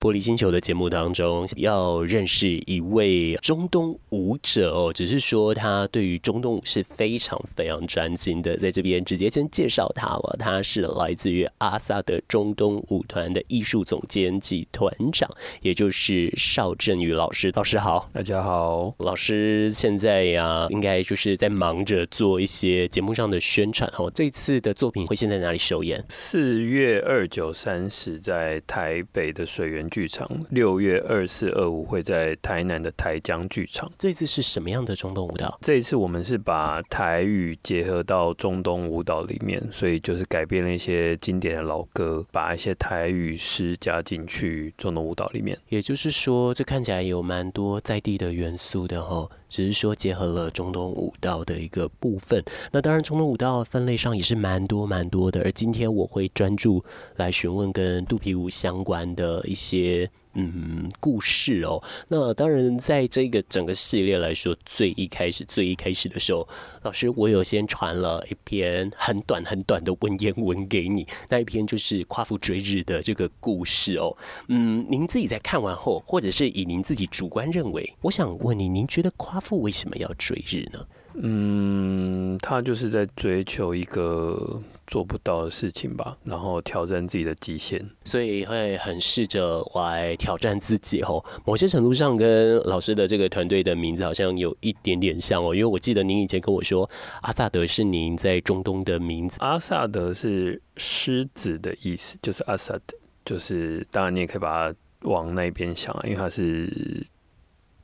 [0.00, 10.36] 玻璃星球的节目当中，要认识一位中东舞者哦，只是说他对于中东舞是非常非常专精的，在这边直接先介绍他了。
[10.38, 17.52] 他是来自于阿萨德中东舞团的艺术总监及团长，也就是邵振宇老师。
[17.54, 18.94] 老师好，大家好。
[19.00, 24.10] 老师现在呀，应该就是在忙着做一些节目上的宣传哦。
[24.14, 26.02] 这次的作品会先在哪里首演？
[26.08, 33.90] 四月二九三十在台北的水源剧场，六月二四二五会在台南的台江剧场。
[33.98, 35.58] 这次是什么样的中东舞蹈？
[35.60, 45.58] 这一次我们是把台语结合到中东舞蹈里面，所以就是改编了一些经典的老歌，把一些台语诗加进去中东舞蹈里面。
[45.68, 52.42] 也就是说，这看起来有蛮多在地的元素的哈，只是说结合了中东舞蹈的一个部分。
[52.72, 55.42] 那当然，中东舞蹈分类上也是蛮多蛮多的。
[55.42, 56.82] 而今天我会专注
[57.16, 60.10] 来询问跟肚皮舞相关的一些。
[60.34, 61.82] 嗯，故事哦。
[62.08, 66.48] 那当然，在这个整个系列来说，最一开始、最一开始的时候，
[66.82, 71.06] 老师我有先传了一篇很短很短的文言文给你。
[71.28, 74.16] 那一篇就是夸父追日的这个故事哦。
[74.48, 80.86] 嗯，您自己在看完后，或者是以您自己主观认为，我想问你，您觉得夸父为什么要追日呢？
[81.14, 91.22] 嗯，他就是在追求一个做不到的事情吧，然后挑战自己的极限，所以会很试着来挑战自己哦。
[91.44, 96.88] 某些程度上，跟老师的这个团队的名字好像有一点点像哦，因为我记得您以前跟我说，
[97.22, 99.36] 阿萨德是您在中东的名字。
[99.40, 107.04] 阿萨德是狮子的意思，就是阿萨德，就是当然你也可以把它往那边想啊，因为它是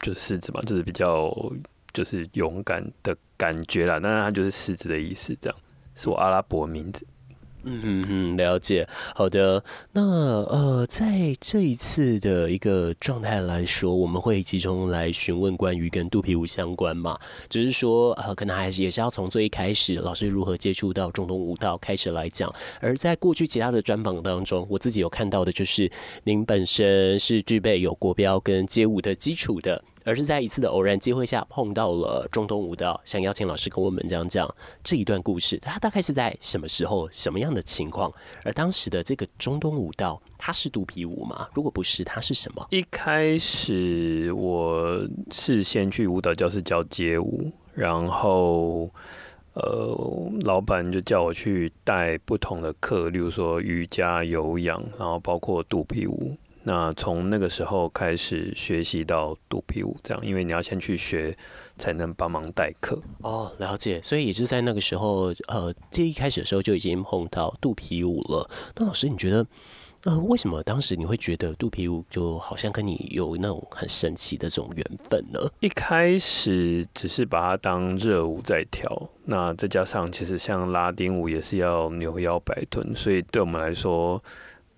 [0.00, 1.30] 就是狮子嘛，就是比较。
[1.96, 5.58] 就是勇敢的感觉啦，那它就是狮子的意思，这样
[5.94, 7.06] 是我阿拉伯名字。
[7.68, 8.86] 嗯嗯嗯，了解。
[9.14, 22.54] 好的，那呃，在这一次的一个状态来说，我们会集中来询问关于跟肚皮舞相关嘛，只是说呃，可能还是也是要从最一开始老师如何接触到中东舞蹈开始来讲。
[22.80, 25.90] 而在过去其他的专访当中，我自己有看到的就是
[26.24, 29.82] 您本身是具备有国标跟街舞的基础的。
[30.06, 34.48] 而是在一次的偶然机会下碰到了中东舞蹈，想邀请老师跟我们讲讲
[34.84, 35.58] 这一段故事。
[35.58, 38.12] 它大概是在什么时候、什么样的情况？
[38.44, 41.48] 而当时的这个中东舞蹈，它是肚皮舞吗？
[41.54, 42.64] 如果不是，它是什么？
[42.70, 48.88] 一开始我是先去舞蹈教室教街舞，然后
[49.54, 56.36] 呃，老板就叫我去带不同的课，例如说瑜伽、有氧，然后包括肚皮舞。
[56.68, 61.32] 那从那个时候开始学习到肚皮舞，这样，因为你要先去学，
[61.78, 63.00] 才能帮忙代课。
[63.22, 64.02] 哦，了解。
[64.02, 68.50] 所以也是在那个时候，呃，这一开始的时候就已经碰到肚皮舞了。
[68.74, 69.46] 那老师，你觉得，
[70.02, 75.38] 呃，为什么当时你会觉得肚皮舞就好像跟你有那种很神奇的这种缘分呢？
[75.60, 84.20] 一开始只是把它当热舞在跳，那再加上其实像拉丁舞也是要扭腰摆臀，所以对我们来说。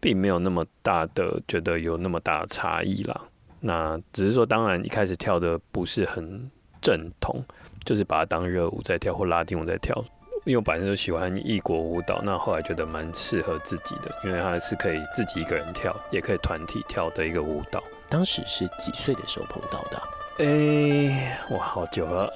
[0.00, 3.20] 并没有那么大的觉得有那么大的差异啦，
[3.60, 6.50] 那只是说，当然一开始跳的不是很
[6.80, 7.44] 正统，
[7.84, 10.04] 就是把它当热舞在跳或拉丁舞在跳。
[10.44, 17.82] 因为我本身就喜欢异国舞蹈，那后来觉得蛮适合自己的，因为它是可以自己一个人跳，也可以团体跳的一个舞蹈。
[18.08, 20.00] 当时是几岁的时候碰到的？
[20.38, 22.32] 诶、欸，哇，好久了，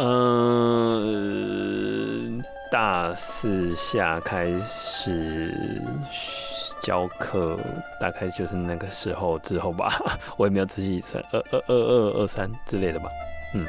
[0.98, 5.80] 嗯，大四下开始。
[6.82, 7.58] 教课
[8.00, 9.98] 大概就是那个时候之后吧，
[10.36, 13.08] 我也没有仔细算，二二二二二三之类的吧，
[13.54, 13.66] 嗯。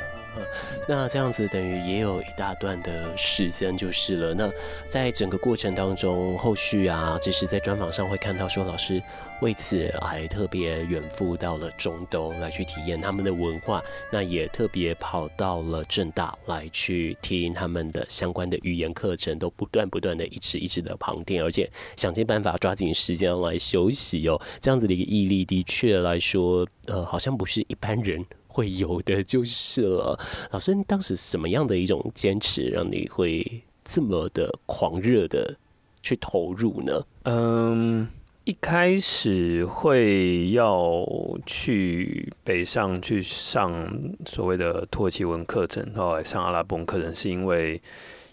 [0.88, 4.33] 那这样子等于也有一大段的时间就是了。
[4.33, 4.51] 那
[4.89, 9.01] 在整个过程当中，后续啊，就是在专访上会看到说，老师
[9.41, 24.39] 为此还特别远赴到了中东来去体验他们的文化，那也特别跑到了正大来去听他们的相关的语言课程，都不断不断的一直一直的旁听，而且想尽办法抓紧时间来休息哦。
[24.59, 28.25] 这样子的一个毅力，的确来说，呃，好像不是一般人。
[28.53, 30.19] 会有的就是了。
[30.51, 35.55] 老师，当时什么样的一种坚持，让你会这么的狂热的
[36.01, 37.01] 去投入呢？
[37.23, 38.07] 嗯，
[38.44, 41.03] 一开始会要
[41.45, 43.89] 去北上去上
[44.25, 47.81] 所谓的土耳其文课程，后来上阿拉伯文课程，是因为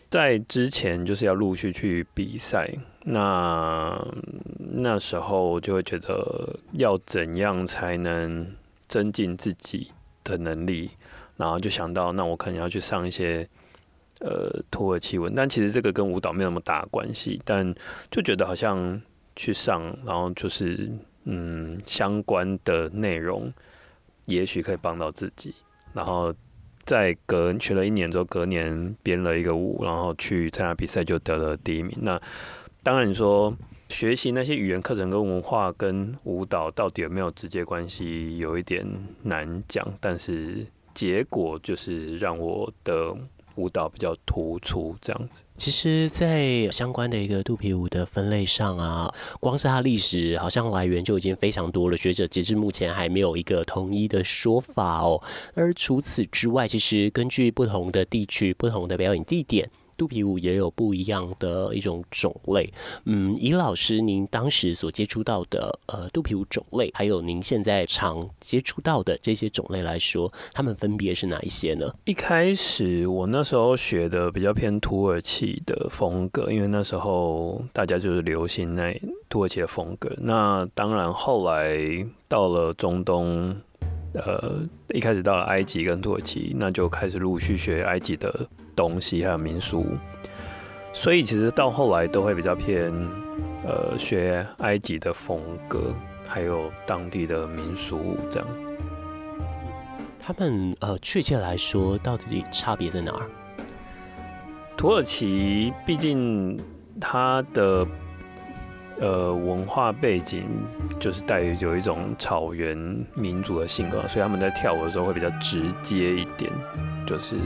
[0.08, 2.68] 在之前就是要陆续去比赛。
[3.02, 3.98] 那
[4.58, 8.46] 那时候就会觉得要怎样才能
[8.88, 9.90] 增进自己
[10.24, 10.90] 的能力，
[11.36, 13.48] 然后就想到，那我可能要去上一些
[14.20, 17.74] 呃土耳其文，但其实这个跟舞蹈没有那么大关系，但
[18.10, 19.00] 就觉得好像
[19.36, 20.90] 去上，然后就是
[21.24, 23.52] 嗯相关的内容，
[24.26, 25.54] 也许可以帮到自己。
[25.92, 26.32] 然后
[26.84, 31.96] 在隔学了一年之后，隔年编了一个舞，然后去参加比赛就得了第一名。
[32.00, 32.20] 那
[32.82, 33.54] 当然你说
[33.90, 38.86] 学习那些语言课程跟文化跟舞蹈到底有没有直接关系，有一点
[39.22, 43.14] 难讲，但是结果就是让我的。
[43.56, 45.42] 舞蹈比较突出，这样子。
[45.56, 51.96] 其实，在相关的一个肚皮舞的分类上啊，光是它历史好像来源就已经非常多了。
[51.96, 55.20] 学者截至目前还没有一个统一的说法哦。
[55.54, 59.68] 而除此之外，其实根据不同的地区、不同的表演地点。
[60.00, 62.72] 肚皮舞也有不一样的一种种类，
[63.04, 71.86] 嗯，以老师您当时所接触到的呃肚皮舞种类，还有您现在常接触到的这些种类来说，他们分别是哪一些呢？
[72.06, 78.98] 一开始我那时候学的比较偏土耳其的风格，因为那时候大家就是流行那
[79.28, 80.10] 土耳其的风格。
[80.18, 81.78] 那当然后来
[82.26, 83.54] 到了中东。
[84.12, 84.58] 呃，
[84.92, 88.44] 一开始到了埃及跟土耳其，那就开始陆续学埃及的
[88.80, 89.84] 东西，还有民俗。
[90.92, 92.90] 所以其实到后来都会比较偏，
[93.64, 95.38] 呃，学埃及的风
[95.68, 95.94] 格，
[96.26, 98.48] 还有当地的民俗这样。
[100.18, 103.26] 他们呃，确切来说，到底差别在哪儿？
[104.76, 106.58] 土耳其毕竟
[106.98, 107.86] 它的。
[109.00, 110.44] 呃，文化背景
[110.98, 112.76] 就是带有一种草原
[113.14, 116.52] 民族的性格，所以他们在跳舞的时候会比较直接一点，
[117.06, 117.36] 就是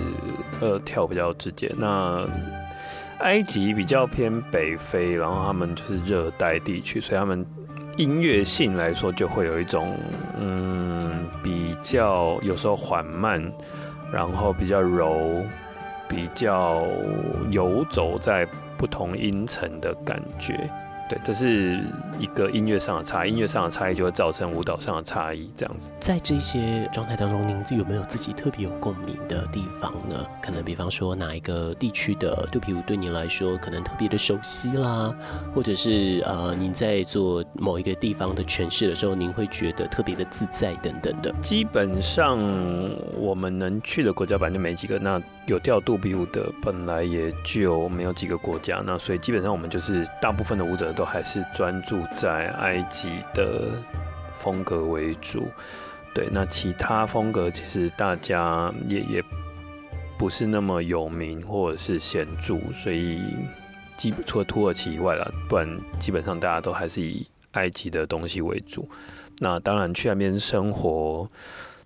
[0.61, 1.73] 呃跳比较直接。
[1.79, 2.27] 那
[3.19, 7.47] 埃及比较偏北非，然后他们就是热带地区，所以他们
[7.97, 9.97] 音乐性来说就会有一种
[10.37, 13.41] 嗯比较有时候缓慢，
[14.13, 15.45] 然后比较柔，
[16.09, 16.83] 比较
[17.53, 18.45] 游走在
[18.77, 20.69] 不同音层的感觉。
[21.15, 21.81] 对，这是
[22.19, 25.91] 一个音乐上的差异，音乐上的差异就会造成舞蹈上的差异，这样子。
[26.01, 30.27] 在这些状态当中，您有没有自己特别有共鸣的地方呢？
[30.43, 35.15] 可能比方说哪一个地区的肚皮舞对您来说可能特别的熟悉啦，
[35.55, 41.33] 或者是呃，您在做某一个地方的诠释的时候，您会觉得特别的自在等等的。
[41.43, 42.39] 基本上
[43.19, 50.85] 我们能去的国家本来就没几个，那有跳肚皮舞的本来也就没有几个国家，那所以基本上我们就是大部分的舞者。
[50.95, 53.73] 都还是专注在埃及的
[54.39, 55.47] 风格为主，
[56.15, 59.25] 对，那其他风格其实大家也也
[60.19, 63.21] 不是那么有名或者是显著，所以
[63.97, 65.69] 基除了土耳其以外啦，不然
[65.99, 68.89] 基本上大家都还是以埃及的东西为主。
[69.39, 71.29] 那当然去那边生活，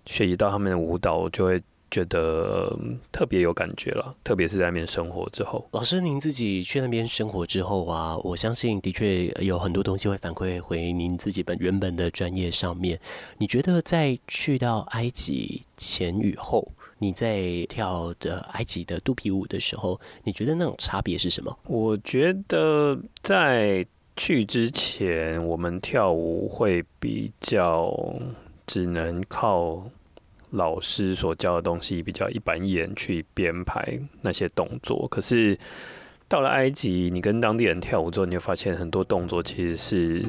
[0.05, 1.61] 学习到他们的舞蹈，就会。
[1.91, 2.77] 觉得
[3.11, 5.67] 特别有感觉了，特别是在那边生活之后。
[5.71, 12.99] 老师，您自己去那边生活之后啊，我相信的确有很多东西会反馈回您自己本原本的专业上面。
[13.37, 21.57] 你觉得在去到埃及前与后，你在跳的埃及的肚皮舞的时候，你觉得那种差别是什么？
[21.67, 23.85] 我觉得在
[24.15, 27.91] 去之前，我们跳舞会比较
[28.67, 29.83] 只能靠。
[30.51, 35.57] 老师所教的东西比较一板一眼去编排那些动作，可是
[36.27, 40.25] 到了埃及，你跟当地人跳舞之后，你就发现很多动作其实是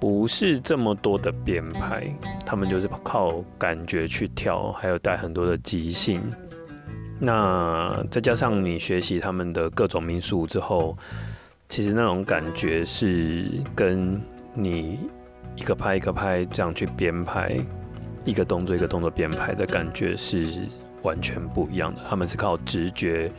[0.00, 2.12] 不是这么多的编排，
[2.44, 6.20] 他们就是靠感觉去跳，还有带很多的即兴。
[7.20, 10.98] 那再加上你学习他们的各种民俗之后，
[11.68, 14.20] 其实那种感觉是跟
[14.54, 14.98] 你
[15.54, 17.56] 一个拍一个拍这样去编排。
[18.24, 20.46] 一个动作一个动作编排的感觉是
[21.02, 23.30] 完全不一样的，他们是靠直觉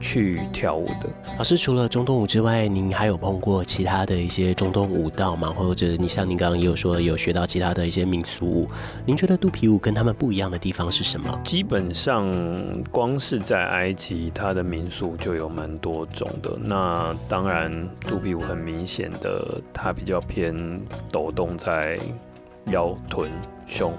[0.00, 1.08] 去跳舞的。
[1.36, 5.50] 老师，除了中东舞之外，您还有碰过其他的一些中东舞蹈吗？
[5.50, 8.68] 或者你像您刚刚也有说有学到其他的一些民俗舞？
[9.04, 11.40] 您觉得肚皮舞跟他们不一样的地方是什么？
[11.42, 12.24] 基本上，
[12.90, 16.56] 光是在埃及，它的民俗就有蛮多种的。
[16.60, 20.54] 那当然，肚皮舞很明显的，它比较偏
[21.10, 21.98] 抖动在。
[22.66, 23.30] 腰臀
[23.66, 23.92] 胸，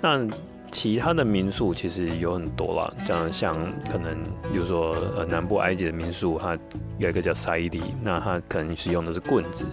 [0.00, 0.26] 那
[0.70, 3.54] 其他的民俗其实有很多啦，这样像
[3.90, 4.16] 可能
[4.52, 6.56] 比如说呃南部埃及的民俗，它
[6.98, 9.66] 有一个叫赛迪，那它可能是用的是棍子，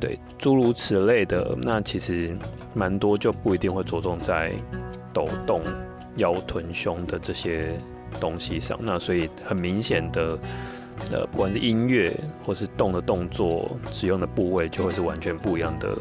[0.00, 2.34] 对，诸如此类的，那其实
[2.72, 4.50] 蛮多就不一定会着重在
[5.12, 5.60] 抖动
[6.16, 7.76] 腰臀胸的这些
[8.18, 10.38] 东西上，那所以很明显的，
[11.12, 15.94] 呃，不管是音乐或是动的动作，使用的部位就会是完全不一样的。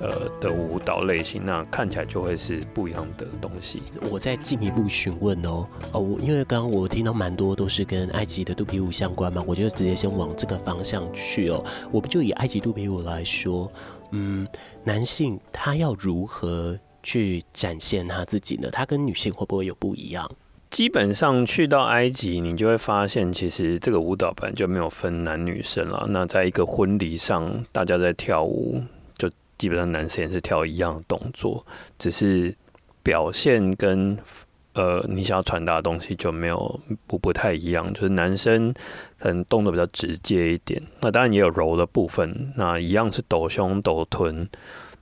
[0.00, 3.82] 呃的舞蹈类型，那看起来就会是不一样的东西。
[4.10, 11.64] 我再进一步询问哦，哦，因为刚刚我听到蛮多都是跟埃及的肚皮舞相关嘛，我就直接先往这个方向去哦。
[11.92, 13.70] 我们就以埃及肚皮舞来说，
[14.10, 14.46] 嗯，
[14.84, 18.68] 男性他要如何去展现他自己呢？
[18.70, 20.30] 他跟女性会不会有不一样？
[20.70, 26.06] 基本上去到埃及，你就会发现，其实这个舞蹈本来就没有分男女生了。
[26.10, 28.84] 那在一个婚礼上，大家在跳舞，就
[29.60, 31.64] 基本上男生也是跳一样的动作，
[31.98, 32.52] 只是
[33.02, 34.16] 表现跟
[34.72, 37.92] 呃你想要传达的东西就没有不不太一样。
[37.92, 38.72] 就是男生
[39.18, 42.52] 可能动作比较直接一点，那当然也有柔的部分。
[42.56, 44.48] 那一样是抖胸抖臀，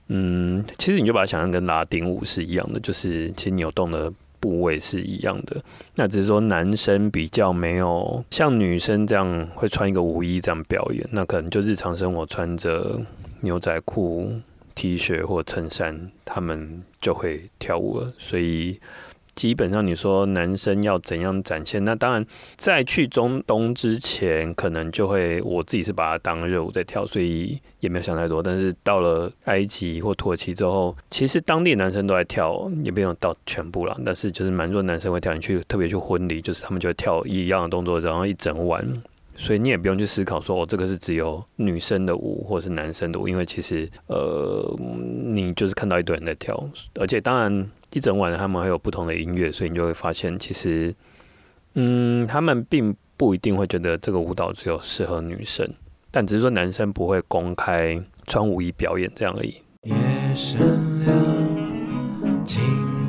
[0.09, 4.11] 嗯，其实你就把它想象跟拉丁舞是一样的，就是其实扭动的。
[4.41, 5.61] 部位是一样的，
[5.95, 12.97] 那只是说男生比较没有像女生这样会穿一个舞衣这样表演，那可能就日常生活穿着
[13.41, 14.31] 牛仔裤、
[14.79, 18.79] T 恤或衬衫，他们就会跳舞了，所以。
[19.35, 21.81] 基本上，你说男生要怎样展现？
[21.85, 22.25] 那当然，
[22.57, 28.43] 在去中东之前，可能就会我自己是把它当热舞在跳，所以也没有想太多。
[28.43, 33.97] 但是到了埃及或土耳其之后，其实当地男生都在跳，也没有到全部了。
[34.05, 38.85] 但是就是蛮多男生会跳你去，特别去婚礼，就是他们就会跳一样的动作，然后一整晚。
[39.39, 44.77] 所以你也不用去思考说，哦，这个是只有女生的舞，或者是男生的舞，因为其实呃，
[45.25, 46.69] 你就是看到一堆人在跳，
[46.99, 47.67] 而且当然。
[47.91, 50.93] 一整晚他们还有不同的音乐，所以你就会发现，其实，
[51.73, 55.67] 嗯，他们并不一定会觉得这个舞蹈只有适合女生，
[56.11, 59.55] 但只是说男生不会公开穿舞衣表演这样而已。
[59.85, 59.95] 夜
[60.35, 60.59] 深
[61.03, 62.61] 了，请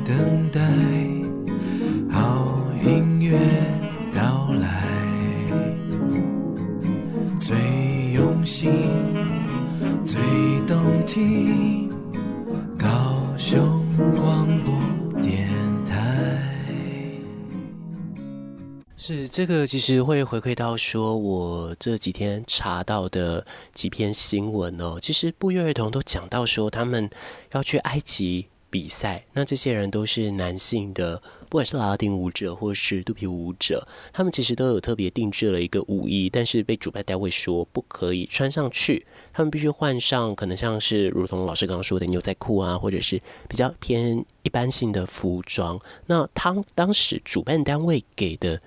[0.03, 0.59] 等待
[2.09, 3.37] 好音乐
[11.13, 11.89] 听，
[12.79, 12.87] 高
[13.37, 13.59] 雄。
[14.15, 15.49] 广播电
[15.83, 16.47] 台
[18.95, 27.09] 是这个，其实会回馈到说，我这几天查到的几篇新闻哦，其实不约而同都讲到说，他们
[27.51, 31.21] 要去埃及比赛，那这些人都是男性的。
[31.51, 45.77] 不管是拉丁舞者或是肚皮舞者，他们其实都有特别定制了一个舞衣，但是被主办单位说不可以穿上去，他们必须换上可能像是如同老师刚刚说的牛仔裤啊，或者是比较偏一般性的服装。
[46.05, 48.61] 那他当时主办单位给的。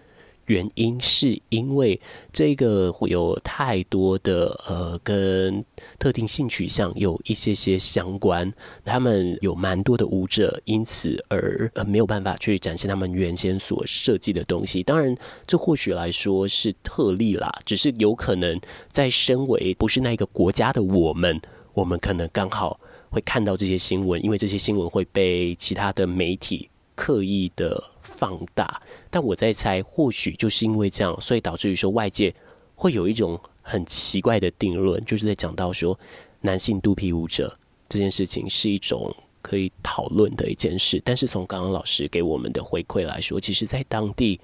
[0.46, 2.00] 原因是因为
[2.32, 5.64] 这个会有太多的呃跟
[5.98, 8.52] 特定性取向有一些些相关，
[8.84, 14.82] 他们有蛮多的舞者因此而呃没有办法去展现他们原先所设计的东西。
[14.82, 18.60] 当然，这或许来说是特例啦，只是有可能
[18.90, 21.40] 在身为不是那个国家的我们，
[21.72, 22.78] 我们可能刚好
[23.10, 26.68] 会看到这些新闻，因为这些新闻会被其他的媒体。
[26.94, 32.34] 刻意的放大，但我在猜，或许就是因为这样，所以导致于说外界
[32.74, 35.98] 会有一种很奇怪的定论，就是在讲到说
[36.40, 37.58] 男性肚皮舞者
[37.88, 41.02] 这件事情是一种可以讨论的一件事。
[41.04, 44.40] 但是从刚刚老师给我们的回馈来说，其实在当地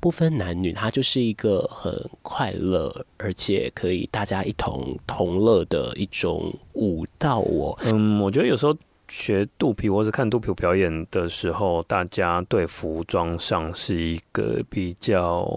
[0.00, 7.78] 不分男女，它就是一个很快乐，而且可以大家一同同乐的一种舞蹈哦。
[7.84, 8.76] 嗯，我觉得有时候。
[9.08, 15.48] 学肚皮或是看肚皮舞表演的时候，大家对服装上是一个比较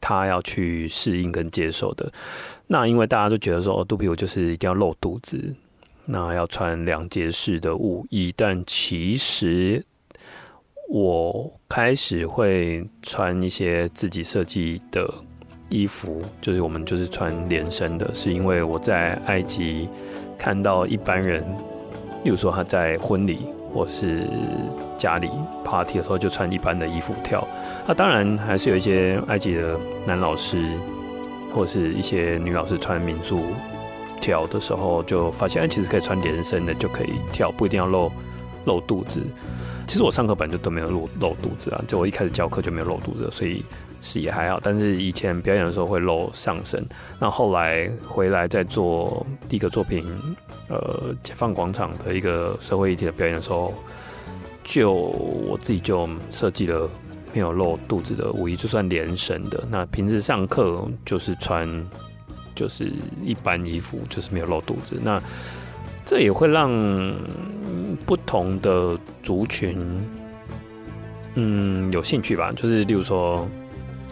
[0.00, 2.10] 他要去适应跟接受的。
[2.66, 5.54] 那因为大家都觉得说，哦，肚皮舞就是一定要露肚子，
[6.06, 8.32] 那要穿两节式的舞衣。
[8.36, 9.84] 但其实
[10.88, 15.12] 我开始会穿一些自己设计的
[15.68, 19.88] 衣服，就是我们就是穿连身的，是因为我在埃及
[20.38, 21.44] 看到一般人。
[22.24, 24.28] 例如说他在婚礼或是
[24.98, 25.30] 家里
[25.64, 27.46] party 的时候就穿一般的衣服跳，
[27.86, 30.64] 那当然还是有一些埃及的男老师
[31.54, 33.42] 或是一些女老师穿民族
[34.20, 38.12] 跳的时候，就发现哎，其实可以穿连身的就可以跳，不一定要露
[38.64, 39.20] 露肚子。
[39.86, 43.64] 其实我上课本就都没有露露肚子啊，就我一开始教课就没有露肚子，所以
[44.00, 44.60] 是也还好。
[44.62, 46.84] 但是以前表演的时候会露上身，
[47.18, 50.04] 那后来回来再做第一个作品。
[50.68, 53.74] 呃，解放广场的一个社会议题的表演的时候，
[54.62, 56.88] 就我自己就设计了
[57.32, 59.64] 没有露肚子的舞衣，就算连身的。
[59.68, 61.68] 那平时上课就是穿
[62.54, 62.88] 就是
[63.24, 64.96] 一般衣服，就是没有露肚子。
[65.02, 65.20] 那
[66.06, 66.70] 这也会让
[68.06, 69.76] 不同的族群，
[71.34, 72.52] 嗯，有兴趣吧。
[72.52, 73.44] 就是例如说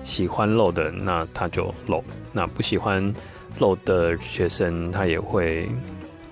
[0.09, 3.15] 喜欢露的，那他就露；那不喜欢
[3.59, 5.69] 露的学生，他也会。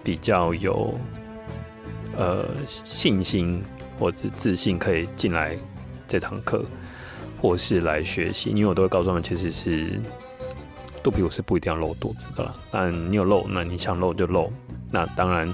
[0.06, 0.94] 比较有
[2.16, 2.44] 呃
[2.84, 3.60] 信心
[3.98, 5.58] 或者自信，可以进来
[6.06, 6.64] 这堂课，
[7.42, 8.50] 或是来学习。
[8.50, 10.00] 因为我都会告诉他们，其实是
[11.02, 12.54] 肚皮舞是不一定要露肚子的啦。
[12.70, 14.52] 但你有露，那你想露就露，
[14.92, 15.52] 那当然，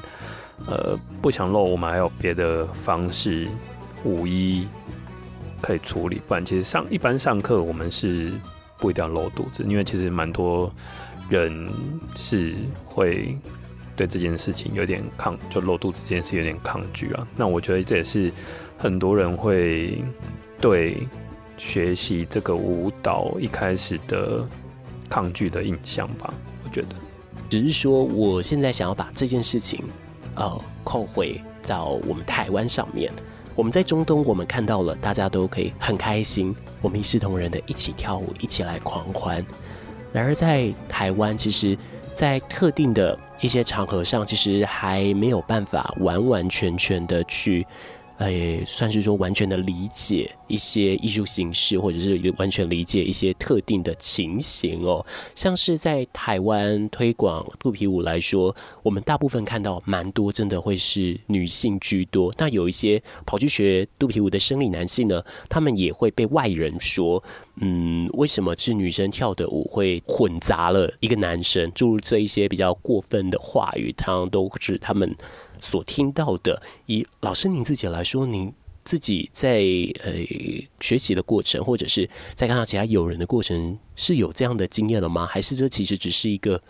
[0.67, 3.49] 呃，不想露，我们还有别的方式，
[4.05, 4.69] 五一
[5.63, 6.21] 可以处理。
[6.29, 8.33] 不然，其实上一般上课，我们是
[8.77, 10.71] 不一定要露肚子，因为其实蛮多
[11.31, 11.71] 人
[12.15, 12.55] 是
[12.85, 13.39] 会
[13.97, 17.27] 对这件事情有点抗，就露肚子这件事有点抗拒啊。
[17.37, 18.31] 那我觉得这也是
[18.77, 20.03] 很多人会
[20.61, 21.07] 对
[21.57, 24.45] 学习这个舞蹈一开始的
[25.09, 26.89] 抗拒的印象吧，我觉得。
[27.49, 29.85] 只是说，我现在想要把这件事情，
[30.35, 33.13] 呃，扣回到我们台湾上面。
[33.55, 39.45] 我们在中东，我们看到了大家都可以很开心，我们一视同仁的一起跳舞，一起来狂欢。
[40.13, 41.77] 然而在台湾，其实，
[42.15, 47.67] 在特定的一些场合上，其实还没有办法完完全全的去。
[48.19, 55.05] 诶，算是说完全的理解一些艺术形式，或者是完全理解一些特定的情形哦。
[55.35, 62.33] 像是在台湾推广肚皮舞来说，我们大部分看到蛮多，真的会是女性居多。
[62.39, 67.23] 那有一些跑去学肚皮舞的生理男性呢，他们也会被外人说，
[67.57, 71.73] 嗯，为什么是女生跳的舞会混杂了一个男生？
[71.73, 75.17] 诸如这一些比较过分的话语，常常都是他们。
[75.63, 78.53] 所听到的，以老师您自己来说，您
[78.85, 79.63] 自己在
[80.03, 80.13] 呃
[80.81, 85.25] 学习的过程，或者是在看到其他友人的过程，是有这样的经验了吗？
[85.25, 86.61] 还是这其实只是一个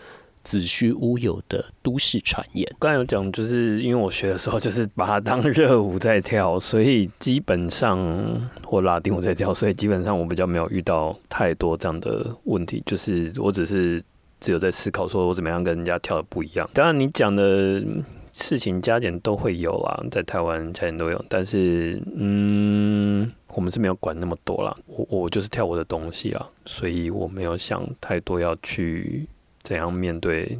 [0.42, 2.70] 子虚乌有的都市传言？
[2.78, 7.98] 刚才有讲，就是因为我学的时候就是把它当热舞在跳，所以基本上
[8.62, 12.82] 或拉丁舞在跳，所以基本上我比较没有遇到太多这样的问题。
[12.84, 14.02] 就是我只是
[14.38, 16.68] 只有在思考，说我怎么样跟人家跳的不一样。
[16.74, 17.82] 当然，你讲的。
[18.32, 24.74] 事情加减都会有啊，在台湾加减都有，但是嗯，我们是没有管那么多啦。
[24.86, 29.26] 我我就是跳我的东西啊，所以我没有想太多要去
[29.62, 30.58] 怎样面对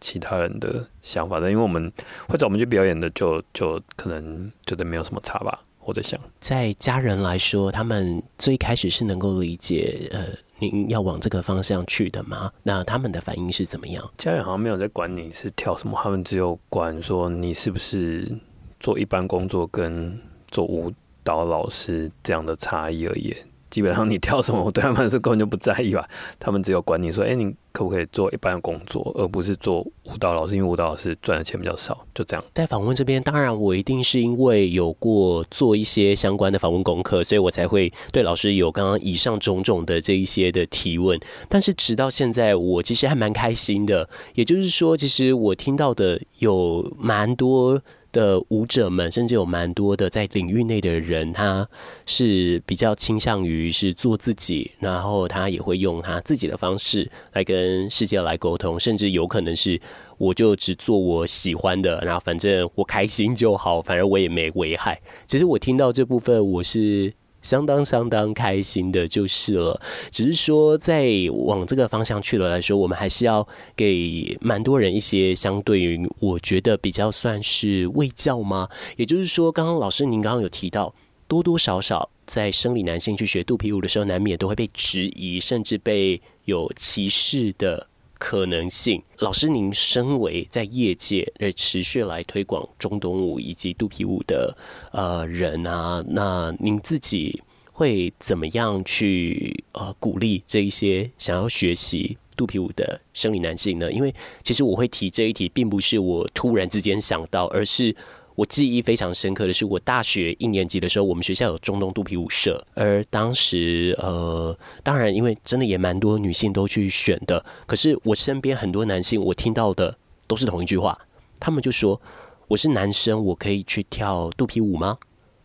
[0.00, 1.92] 其他人的想法的，因为我们
[2.28, 5.64] 或者我们去表演的就，就就可能觉得没有什么差吧。
[5.84, 10.24] 我在想，在家人来说，他们最开始是能够理解呃。
[10.58, 12.52] 您要往这个方向去的吗？
[12.62, 14.10] 那他们的反应是怎么样？
[14.16, 18.36] 家人好像没有在管你是跳什么，他们只有管说你是不是
[18.80, 20.18] 做一般工作跟
[20.48, 20.92] 做舞
[21.22, 23.34] 蹈老师这样的差异而已。
[23.70, 26.08] 基本上你跳什么，我对他们来说根本就不在意吧。
[26.38, 32.44] 他们只有管你说，哎、你可不可以做一般的工作，而不是做舞蹈老师，因为舞蹈老师赚的钱比较少，就这样。
[32.54, 41.18] 在访问这边，当然我一定是因为有过做一些相关的访问功课，所以我才会对老师有刚刚以上种种的这一些的提问。
[41.48, 44.08] 但是直到现在，我其实还蛮开心的。
[44.34, 47.80] 也就是说，其实我听到的有蛮多。
[48.12, 51.68] 的舞者们，甚至有蛮多的在领域内的人，他
[52.06, 59.80] 是比较倾向于是做自己，然后他也会用他自己的方式来跟世界来沟通，甚至有可能是
[60.16, 65.00] 我就只做我喜欢的，然后反正我开心就好，反正我也没危害。
[65.26, 67.12] 其实我听到这部分，我是。
[67.48, 69.80] 相当相当开心的就是了，
[70.12, 78.68] 只是说在往这个方向去了来说，我们还是要给蛮多人一些相对于我觉得比较算是卫教吗？
[78.98, 80.94] 也就是说，刚刚老师您刚刚有提到，
[81.26, 87.86] 多多少少在生理男性去学肚皮舞的时候，难免都会被质疑，甚至被有歧视的。
[88.18, 94.56] 可能性，老师，您身为在业界而持续来推广中东舞以及肚皮舞的
[94.92, 103.90] 呃人啊，那您自己会怎么样去呃鼓励这一些想要学习肚皮舞的生理男性呢？
[103.92, 107.94] 因为其实我会提这一题，并不是我突然之间想到，而是。
[108.38, 119.98] 我记忆非常深刻的是，我大学一年级的时候，我们学校有中东肚皮舞社，而当时，呃，当然，因为真的也蛮多女性都去选的，可是我身边很多男性，我听到的
[120.28, 120.96] 都是同一句话，
[121.40, 122.00] 他们就说
[122.46, 124.96] ：“我是男生，我可以去跳肚皮舞吗？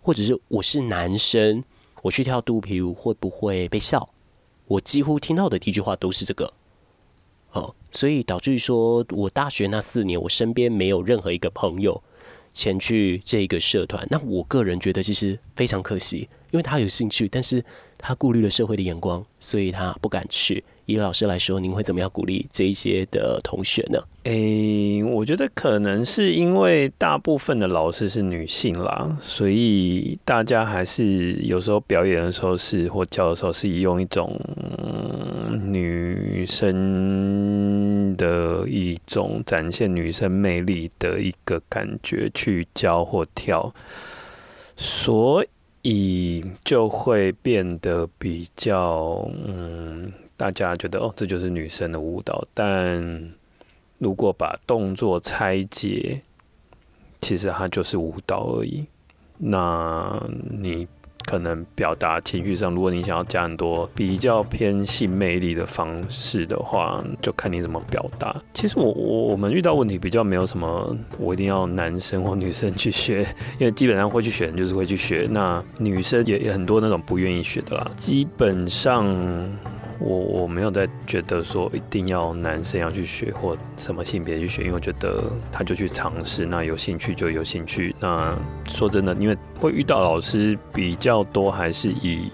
[0.03, 1.63] 或者是我是男生，
[2.03, 4.07] 我去跳肚皮舞会不会被笑？”
[4.69, 6.53] 我几乎听到的第一句话都是这个。
[7.53, 11.99] 哦，所以导致于说我大学那四年，我身边没有任何一个朋友。
[12.53, 17.63] 前去这一个社团，那我个人觉得其实非常可惜，因为他有兴趣，但是
[17.97, 20.63] 他顾虑了社会的眼光，所以他不敢去。
[20.85, 23.99] 以老师来说，您会怎么样鼓励这一些的同学呢？
[24.23, 34.39] 诶、我觉得可能是因为大部分的老师是女性啦，所以大家还是有时候表演的时候是或教的时候是用一种
[35.63, 43.73] 女生的一种展现女生魅力的一个感觉去教或跳，
[44.77, 45.45] 所
[45.81, 50.11] 以就会变得比较嗯。
[50.37, 53.31] 大家觉得哦，这就是女生的舞蹈，但
[53.97, 56.21] 如果把动作拆解，
[57.21, 58.85] 其实它就是舞蹈而已。
[59.37, 60.87] 那你。
[61.25, 68.35] 可能表达情绪上，如果你想要加很多比较偏性魅力的方式的话，就看你怎么表达。
[68.53, 73.25] 其实我我我们遇到问题比较没有什么，我一定要男生或女生去学，
[73.57, 75.25] 因为基本上会去学就是会去学。
[75.31, 79.07] 那女生也也很多那种不愿意学的啦，基本上。
[79.99, 87.95] 我我没有在觉得说一定要男生要去学或什么性别去学，因为我觉得他就去尝试，那有兴趣就有兴趣。
[87.99, 88.35] 那
[88.67, 92.31] 说真的，因为会遇到老师比较多，还是以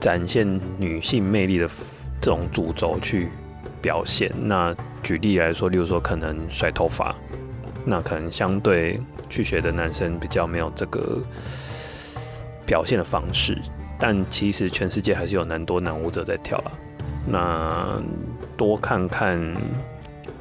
[0.00, 1.68] 展现女性魅力的
[2.20, 3.28] 这种主轴去
[3.80, 4.30] 表现。
[4.42, 7.14] 那举例来说，例如说可能甩头发，
[7.84, 11.22] 那可能相对去学的男生比较没有这个
[12.66, 13.56] 表现的方式。
[13.98, 16.72] 但其实全世界还是有蛮多男舞者在跳啊。
[17.26, 18.02] 那
[18.56, 19.38] 多看看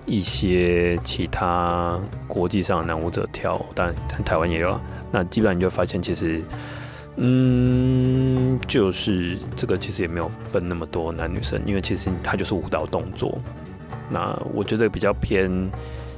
[0.06, 3.94] 一些其他国际上的男舞者跳，但
[4.24, 4.80] 台湾也有。
[5.12, 6.42] 那基本上你就发现，其实，
[7.18, 13.38] 嗯，就是这个其实也没有分那么多男女生，因为其实它就是舞蹈动作。
[14.10, 15.70] 那我觉得比较偏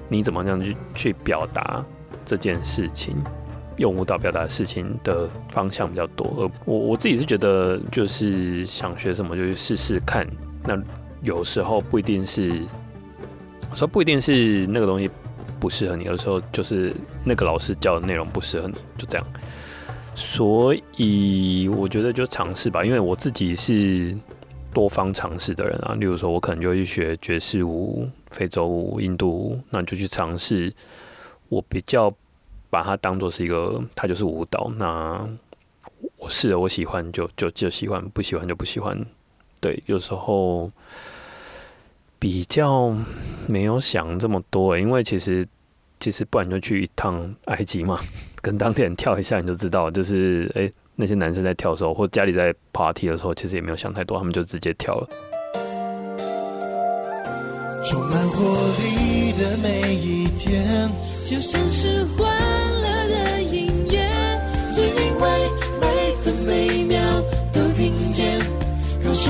[0.08, 1.84] 你怎么样去去表达
[2.24, 3.16] 这件事情。
[3.80, 10.28] 用舞蹈表达事情的方向比较多，而我我自己是觉得，就是想学什么就去试试看。
[10.66, 10.78] 那
[11.22, 12.62] 有时候不一定是，
[13.74, 15.10] 说不一定是那个东西
[15.62, 19.26] 不适合你，有时候就是那个老师教的内容不适合你，就这样。
[20.14, 24.14] 所以我觉得就尝试吧，因为我自己是
[24.74, 25.96] 多方尝试的人啊。
[25.96, 30.74] 例如说，我可能就会去学爵士舞、非洲舞、印度舞，那就去尝试。
[31.48, 32.14] 我比较。
[32.70, 34.72] 把它当做是一个，它就是舞蹈。
[34.78, 35.28] 那
[36.18, 38.98] 我试了，我喜欢就就就喜欢，不喜欢就不喜欢。
[39.60, 40.72] 对，有时候
[42.18, 42.96] 比较
[43.48, 45.48] 没有想这么多，因为其实
[46.00, 48.00] 其实不然就去一趟埃及嘛，
[48.42, 55.08] 跟当地人跳一下你就知道，就是诶、欸，那些男生在跳的时候，或家里在 party 的时候，其实也没有想太多，他们就直接跳了。
[57.86, 58.44] 充满活
[58.78, 60.90] 力的每一天，
[61.30, 62.28] 就像是欢
[62.82, 64.00] 乐的音乐
[64.72, 67.00] 只因为每分每秒
[67.54, 68.40] 都听见
[69.04, 69.30] 高手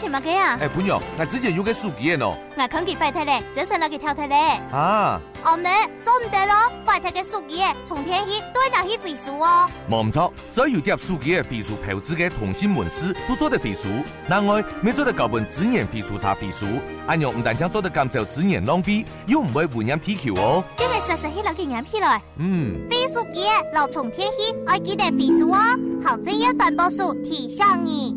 [0.00, 0.56] 什么个呀？
[0.58, 2.34] 哎，朋友，我之前有个书记的喏。
[2.56, 4.58] 我肯给拜托嘞，这是那个跳脱嘞。
[4.72, 5.20] 啊。
[5.42, 5.68] 阿妹，
[6.02, 9.68] 做唔得咯，拜托个书记，从天去对哪去飞书哦。
[9.90, 13.88] 冇错，只要有啲书记嘅飞书投资嘅同心门市，都做得飞书。
[14.30, 16.64] 另外，没做得搞本资源飞书查飞书，
[17.06, 20.64] 阿娘唔但将做得减少资源浪费，又唔会污染地球哦。
[20.78, 22.22] 今日实实去攞经验起来。
[22.38, 22.74] 嗯。
[22.88, 23.42] 飞书记，
[23.74, 25.58] 老从天去爱记得飞书哦，
[26.06, 28.16] 行政一环保署提醒你。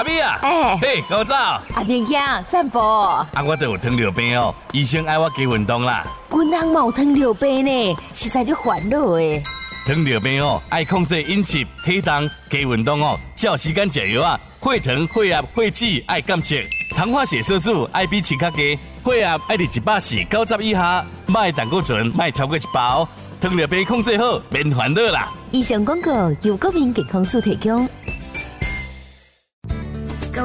[0.00, 1.34] 阿咪啊，哎，嘿，我走。
[1.74, 2.16] 阿明兄
[2.48, 2.78] 散步。
[2.78, 6.06] 啊，我都有糖尿病哦，医生爱我加运动啦。
[6.30, 7.96] 我哪冇糖尿病呢？
[8.14, 9.42] 实在就烦恼诶。
[9.86, 14.40] 糖尿病哦，爱控制饮食、体重、加运动哦，照时间食药啊。
[14.62, 16.54] 血糖、血压、血脂爱监测，
[16.96, 23.06] 糖化血色素爱比其他低，血压爱伫一百四九十以下，卖胆固醇卖超过一百哦。
[23.38, 25.28] 糖尿病控制好，免烦恼啦。
[25.50, 26.10] 以上广告
[26.40, 27.86] 由国民健康署提供。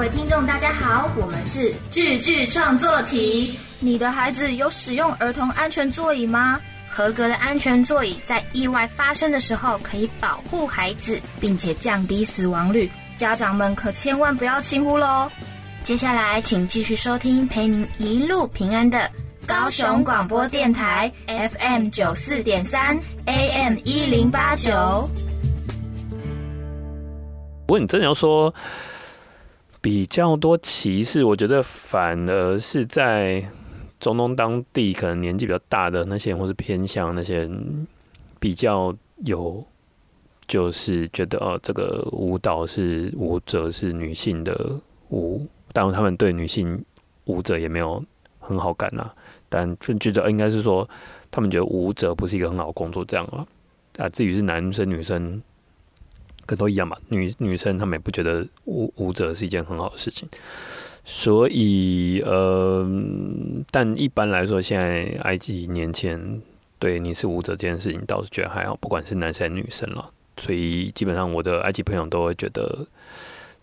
[0.06, 3.58] 各位听众，大家好，我们是句句创作题。
[3.80, 6.62] 你的孩子有使用儿童安全座椅吗？
[6.88, 12.88] 合格的安全座椅在意外发生的时候可以保护孩子，并且降低死亡率。
[13.18, 15.28] 家长们可千万不要轻忽喽。
[15.84, 19.10] 接下来，请继续收听陪您一路平安的
[19.48, 25.10] 高雄广播电台 FM 九四点三 AM 一零八九。
[27.66, 28.54] 不过，你真的要说。
[29.86, 33.48] 比较多歧视，我觉得反而是在
[34.00, 37.86] 中东当地，可能年纪比较大的那些人，或是偏向那些人，
[38.40, 38.92] 比较
[39.26, 39.64] 有，
[40.48, 44.76] 就是觉得哦，这个舞蹈是舞者是女性的
[45.12, 46.84] 舞，当然他们对女性
[47.26, 48.04] 舞者也没有
[48.40, 49.08] 很好感呐，
[49.50, 50.90] 但就觉得应该是说，
[51.30, 53.46] 他们觉得舞者不是一个很好工作这样啊，
[54.00, 55.40] 啊，至于是男生女生。
[56.46, 60.28] 可都一样嘛，女女生她们也不觉得舞舞者是一件很好的事情，
[61.04, 62.86] 所以呃，
[63.72, 66.42] 但一般来说，现在埃及年轻人
[66.80, 72.88] 对你是舞者这件事情倒是觉得还好，不管是男生女生了，所以基本上我的埃及朋友都会觉得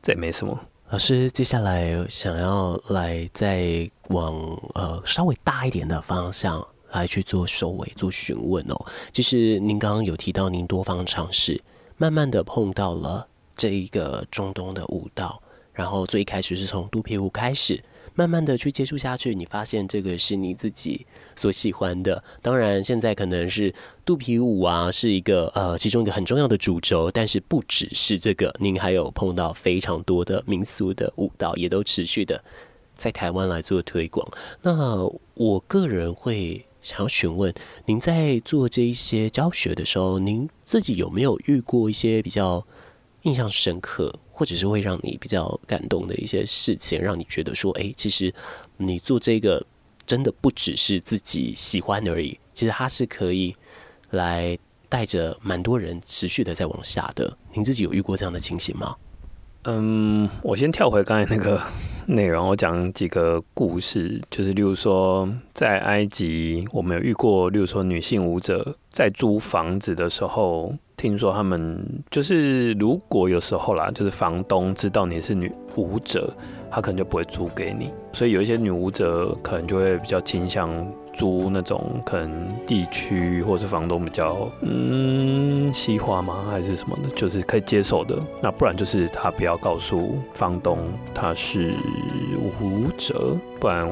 [0.01, 0.59] 这也没什么。
[0.90, 4.35] 老师，接下来想要来再往
[4.75, 8.77] 呃稍微大一点的方向来去做收尾、做询问哦。
[9.11, 11.59] 其实您刚刚有提到，您多方尝试，
[12.03, 15.41] 慢慢的碰到了这一个中东的舞蹈，
[15.73, 17.81] 然后最开始是从肚皮舞开始。
[18.17, 22.21] 慢慢的去接触下去，你发现这个是你自己所喜欢的。
[22.43, 23.73] 当然，现在可能是
[24.05, 27.09] 肚皮舞啊，是一个呃其中一个很重要的主轴。
[27.09, 32.43] 但是不只是这个，您还有碰到非常多的民俗的舞蹈，也都持续的
[32.97, 34.29] 在台湾来做推广。
[34.61, 37.53] 那我个人会想要询问，
[37.87, 42.64] 您在做这一些教学的时候，您自己有没有遇过一些比较
[43.23, 44.14] 印象深刻？
[44.35, 48.35] 或者是会让你比较感动的一些事情，让你觉得说，哎，其实
[48.79, 49.64] 你做这个
[50.07, 53.55] 真的不只是自己喜欢而已，其实它是可以
[54.11, 57.37] 来带着蛮多人持续的在往下的。
[57.53, 58.97] 您自己有遇过这样的情形吗？
[59.64, 61.62] 嗯，我先跳回刚才那个
[62.07, 70.75] 内容，我讲几个故事，就是例如说在埃及，我们有遇过，例如说女性舞者在租房子的时候。
[70.95, 76.33] 听说他们就是，如果有时候啦，就是房东知道你是女舞者，
[76.73, 77.93] 他可能就不会租给你。
[78.13, 80.71] 所以有一些女舞者可能就会比较倾向
[81.13, 88.19] 租那种可能地区或者是房东比较嗯西化吗，还是什么的，就是可以接受的。
[88.41, 90.79] 那不然就是他不要告诉房东
[91.15, 91.73] 他是
[92.61, 93.89] 舞者，不然。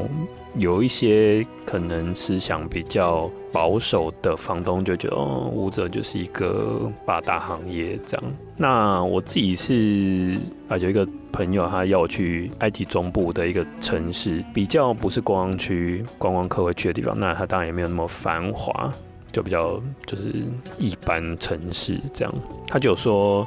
[0.57, 8.33] 有一些可能思想比较保守的房东就觉得，哦，舞者就是一个八大行业这样。
[8.57, 17.19] 那我自己是啊，有一个朋友，他要去埃及中部的一个城市，比较不是观光区、观光客会去的地方。
[17.19, 18.93] 那他当然也没有那么繁华，
[19.33, 20.33] 就比较就是
[20.79, 22.35] 一般城市这样。
[22.66, 23.47] 他就说，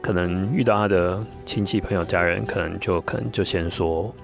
[0.00, 4.14] 可能遇到他的亲戚、朋友、家人，可能就可能就先说。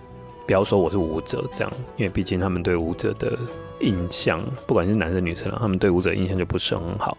[0.47, 3.37] 不要说我是舞者这样，因为毕竟他们对舞者的
[3.81, 7.19] 印象，不管是男生女生，他们对舞者印象就不是很好。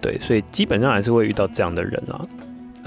[0.00, 2.26] 对，所以基本上还是会遇到这样的人啊。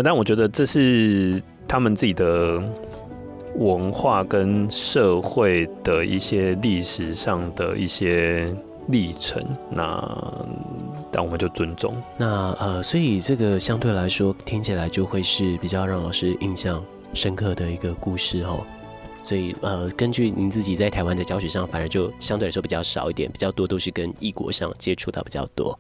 [0.04, 2.62] 但我觉得这是他们自己的
[3.56, 8.54] 文化跟社会的一些历史上的一些
[8.90, 9.42] 历程。
[9.70, 10.36] 那
[11.10, 11.96] 但我们就尊重。
[12.18, 18.60] 那呃，所以这个相对来说听起来就会是比较让老师印象深刻的一个故事哦。
[19.24, 25.80] 所以，呃，根据您自己在台湾的教学上，反而就相对来说比较少一点，比较多都是跟异国上接触到比较多。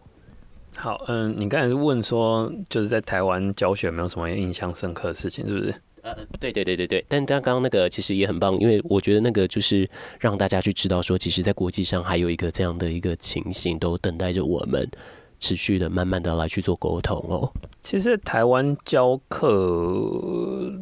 [0.75, 5.75] 好，嗯，你刚才是问说，就是在台湾教学有没有什么印象深刻的事情，是不是？
[6.03, 7.05] 呃，对对对对对。
[7.07, 14.89] 但刚刚那个其实也很棒，因为我觉得那个就是让大家去知道说，其实，在国际上还有一个这样的一个情形，都等待着我们。
[15.43, 17.51] 持续的、慢慢的来去做沟通哦。
[17.81, 19.49] 其实台湾教课，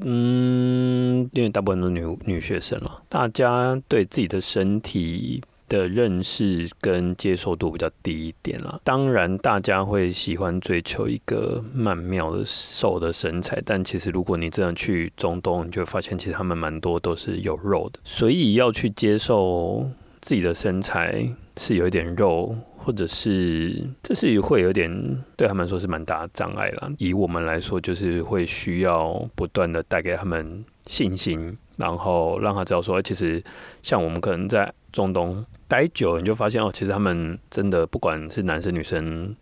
[0.02, 8.78] 嗯，因为大部分都女女学生了，大家对自己的身体的认识跟接受度比较低一点啦。
[8.84, 21.26] 当然，大家会喜欢追求一个曼妙的瘦的身材，但其实如果你真的去中东，你就会发现其实他们蛮多都是有肉的，所以要去接受自己的身材
[21.58, 22.54] 是有一点肉。
[22.82, 24.90] 或者是这是会有点
[25.36, 26.90] 对他们说是蛮大的障碍了。
[26.98, 33.44] 以我们来说，就是会需要不断的带给他们信心，然后让他知道说，其实
[33.84, 39.34] 像我们可能在中东待久，你就发现哦，其实他们真的不管是男生女生。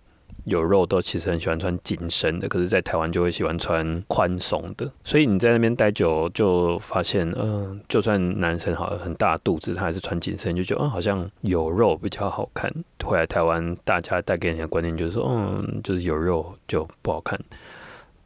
[0.46, 4.90] 有肉都其实很喜欢穿紧身的，可是，在台湾就会喜欢穿宽松的。
[5.04, 12.74] 所以你在那边待久，就发现，嗯、就算男生好像很大肚子，他还是穿紧身，就觉得，嗯、好像有肉比较好看。
[13.04, 17.38] 回来台湾，大家带给你的观念就是说，嗯，就是有肉就不好看。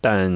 [0.03, 0.33] 但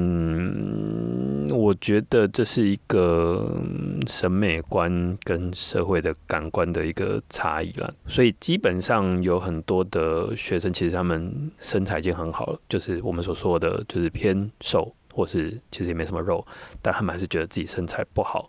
[1.50, 3.60] 我觉得这是一个
[4.06, 16.46] 审美观跟社会的感官的一个差异了，所以基本上有很多的学生其实他们身材已经很好了，就是我们所说的就是偏瘦，或是其实也没什么肉，
[16.80, 18.48] 但他们还是觉得自己身材不好。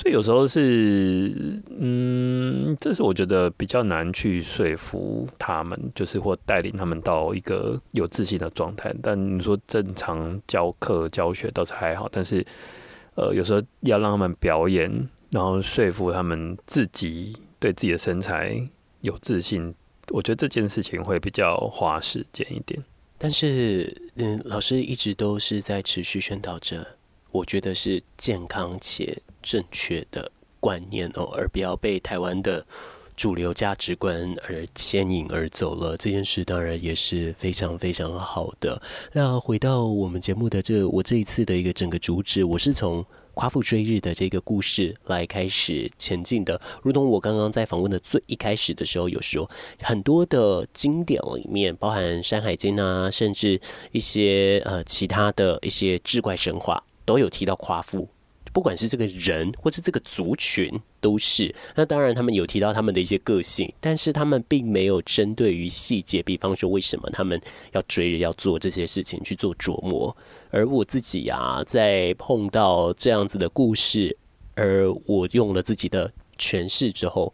[0.00, 8.94] 所以有时候是，嗯，这是我觉得比较难去说服他们，就是或带领他们到一个有自信的状态。
[9.02, 12.42] 但你说正常教课教学倒是还好，但是，
[13.14, 14.90] 呃，有时候要让他们表演，
[15.32, 18.58] 然后说服他们自己对自己的身材
[19.02, 19.74] 有自信，
[20.08, 22.82] 我觉得这件事情会比较花时间一点。
[23.18, 26.86] 但是，嗯，老师一直都是在持续宣导着，
[27.32, 29.20] 我觉得是健康且。
[29.42, 32.64] 正确的观念哦，而不要被台湾的
[33.16, 35.96] 主流价值观而牵引而走了。
[35.96, 38.80] 这件事当然也是非常非常好的。
[39.12, 46.60] 那回到我们节目的这，我这一次的一个整个主旨，我是从夸父追日的这个故事来开始前进的。
[46.82, 49.48] 如同我刚刚在访问的最一开始的时候有说，
[49.80, 53.60] 很多的经典里面，包含《山海经》啊，甚至
[53.92, 58.08] 一些呃其他的一些志怪神话，都有提到夸父。
[58.52, 61.54] 不管是这个人或是这个族群，都是。
[61.76, 67.40] 那当然，他们有提到他们的一些个性，但是他们并没有针对于细节，比方说为什么他们
[67.72, 70.16] 要追着要做这些事情去做琢磨。
[70.50, 74.16] 而我自己啊，在碰到这样子的故事，
[74.54, 77.32] 而我用了自己的诠释之后，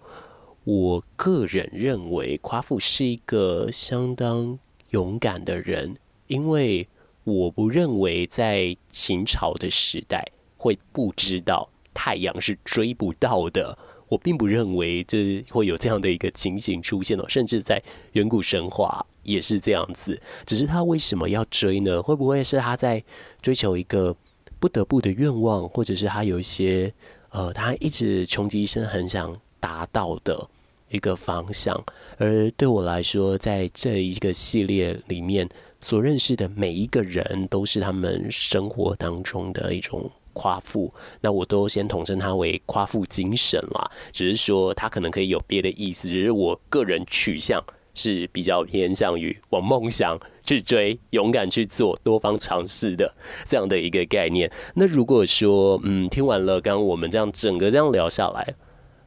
[0.64, 4.58] 我个人认为夸父是一个相当
[4.90, 6.86] 勇敢的人，因为
[7.24, 10.22] 我不认为在秦朝的时代。
[10.66, 17.80] 会不知道太阳是追不到的，我并不认为这会有这样的一个情形出现哦，甚至在
[18.14, 20.20] 远古神话也是这样子。
[20.44, 22.02] 只是他为什么要追呢？
[22.02, 23.00] 会不会是他在
[23.40, 24.16] 追求一个
[24.58, 26.92] 不得不的愿望，或者是他有一些
[27.30, 30.48] 呃，他一直穷极一生很想达到的
[30.90, 31.80] 一个方向？
[32.18, 35.48] 而对我来说，在这一个系列里面
[35.80, 40.10] 所认识的每一个人，都是他们生活当中的一种。
[40.36, 43.90] 夸父，那我都先统称他为夸父精神啦。
[44.12, 53.10] 只是说他可能可以有别的意思，只是我个人取向是比较偏向于往梦想去追、勇敢去做、多方尝试的
[53.48, 54.52] 这样的一个概念。
[54.74, 58.54] 那如果说，嗯，听完了刚刚我们这样整个这样聊下来，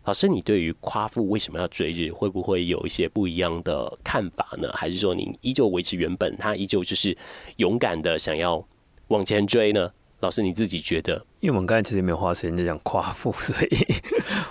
[0.06, 4.72] 老师，你对于夸父为什么要追日，会不会有一些不一样的看法呢？
[4.74, 7.16] 还是说您依旧维持原本，他依旧就是
[7.58, 8.66] 勇敢的想要
[9.10, 9.92] 往前追呢？
[10.22, 11.26] 老师，你自己觉得？
[11.40, 13.70] 因为我们刚才其实没有花时间在讲夸父， 所以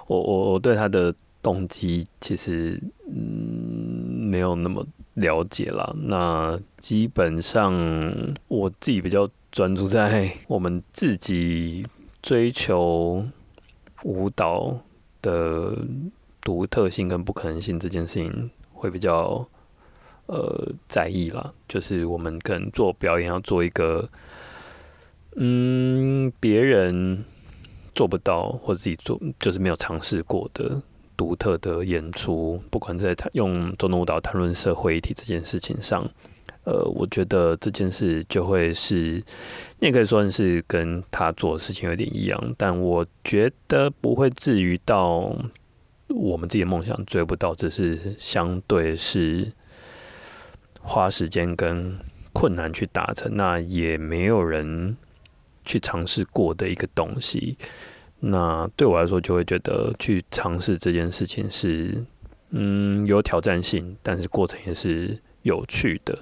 [0.06, 4.82] 我我我对他的动机其实嗯没有那么
[5.14, 5.94] 了解了。
[6.04, 7.74] 那基本上
[8.48, 11.86] 我自己比较专注在我们自己
[12.22, 13.22] 追求
[14.04, 14.74] 舞蹈
[15.20, 15.76] 的
[16.40, 19.46] 独特性跟不可能性这件事情，会比较
[20.24, 21.52] 呃在意啦。
[21.68, 24.08] 就是我们可能做表演要做一个。
[25.40, 27.24] 嗯，别人
[27.94, 30.82] 做不到或自己做，就是没有尝试过的
[31.16, 36.04] 独特的演出，不管在谈用中东舞蹈谈论社会议题这件事情上，
[36.64, 39.22] 呃，我觉得这件事就会是，
[39.78, 45.32] 你也可以说是跟他做的事情有点一样，但我觉得不会至于到
[46.08, 49.52] 我们自己的梦想追不到，只是相对是
[50.80, 51.96] 花时间跟
[52.32, 54.96] 困难去达成，那也没有人。
[55.68, 57.58] 去尝试过的一个东西，
[58.20, 62.02] 那对我来说就会觉得去尝试这件事情是
[62.52, 66.18] 嗯有挑战性，但是过程也是有趣的。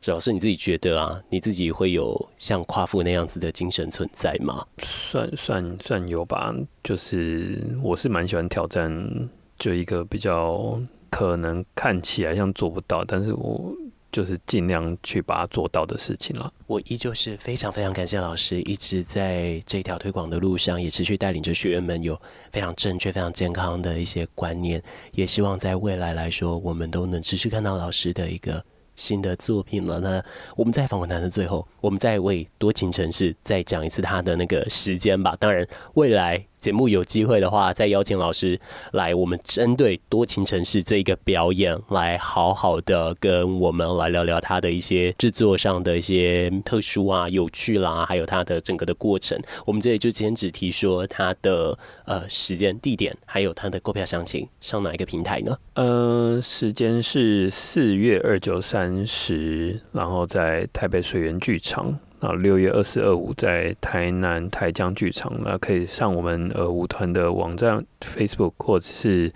[0.00, 4.66] 主要是你自己觉得啊，你自己会有像夸父那样子的精神存在吗？
[4.78, 10.80] 算算算有吧，就是我是蛮喜欢挑战，就一个比较
[11.10, 13.76] 可能看起来像做不到，但是我。
[14.12, 16.52] 就是尽量去把它做到的事情了。
[16.66, 22.20] 我依旧是非常非常感谢老师，一直在这条推广的路上，也持续带领着学员们有
[22.50, 24.80] 非常正确、非常健康的一些观念。
[25.12, 28.62] 也希望在未来来说，我们都能持续看到老师的一个
[28.94, 29.98] 新的作品了。
[29.98, 30.22] 那
[30.54, 35.34] 我们在访谈的最后，我们再为多情城市再讲一次他的那个时间吧。
[35.40, 36.46] 当然，未来。
[36.62, 38.58] 节目有机会的话，再邀请老师
[38.92, 49.36] 来，我们针对多情城市这一个表演，来好好的跟我们来聊聊他的一些制作上的一些特殊啊、有趣啦，还有他的整个的过程。
[49.66, 55.58] 我们这里就今天只提说他的呃时间、地点，还有他的购票详情，上哪一个平台呢？
[55.74, 61.98] 呃，时间是四月二九三十，然后在台北水源剧场。
[62.22, 69.32] 啊，六月二四二五在台南台江剧场，那可以上我们呃舞团的网站 Facebook 或者是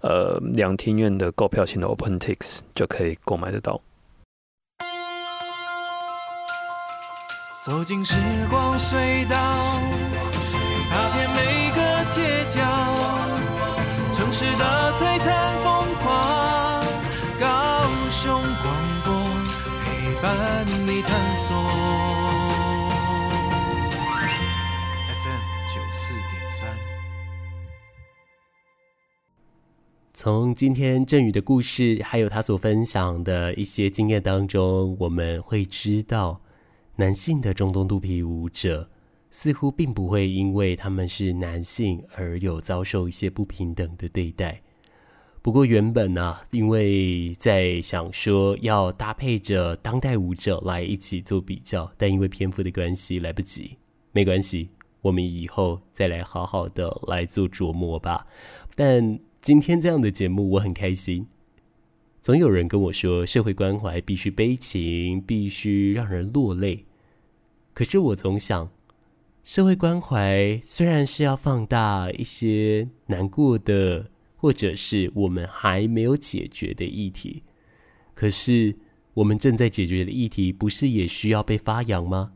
[0.00, 3.80] 呃两厅院的购票型的 OpenTix 就可以购买得到。
[7.62, 8.16] 走进时
[8.50, 9.36] 光隧道，
[10.90, 12.60] 踏遍每个街角，
[14.12, 15.53] 城市的璀璨
[30.24, 36.40] 从今天振宇的故事，还有他所分享的一些经验当中，我们会知道，
[36.96, 38.88] 男性的中东肚皮舞者
[39.30, 44.62] 似乎并不会因为他们是男性而有遭受一些不平等的对待。
[45.42, 53.76] 不过原本呢、因为在想说要搭配着当代舞者来一起做比较，但因为篇幅的关系来不及。
[54.12, 54.70] 没关系，
[55.02, 58.26] 我们以后再来好好的来做琢磨吧。
[58.74, 61.26] 但今天这样的节目，我很开心。
[62.22, 66.86] 总有人跟我说，社会关怀必须悲情，必须让人落泪。
[67.74, 68.70] 可是我总想，
[69.44, 77.42] 社会关怀虽然是要放大一些难过的，或者是我们还没有解决的议题，
[78.14, 78.74] 可是
[79.12, 82.32] 我们正在解决的议题，不是也需要被发扬吗？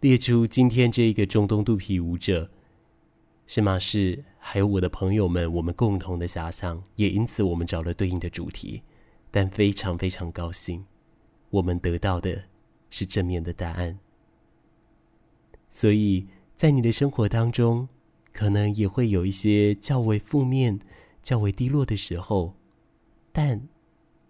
[0.00, 2.50] 列出今天这一个中东肚皮舞者，
[3.46, 3.78] 是吗？
[3.78, 4.24] 是。
[4.42, 8.82] 还有我的朋友们，我们共同的遐想，也因此我们找了对应的主题，
[9.30, 10.86] 但非常非常高兴，
[11.50, 12.44] 我们得到的
[12.88, 13.98] 是正面的答案。
[15.68, 16.26] 所以
[16.56, 17.88] 在你的生活当中，
[18.32, 20.80] 可能也会有一些较为负面、
[21.22, 22.54] 较为低落的时候，
[23.30, 23.68] 但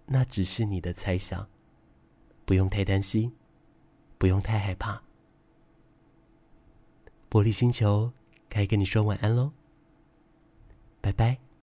[0.06, 1.48] 那只是你的猜想，
[2.44, 3.32] 不用太担心，
[4.18, 5.04] 不用太害怕。
[7.30, 8.12] 玻璃星球
[8.48, 9.52] 该跟你说晚安喽。
[11.00, 11.49] 拜拜。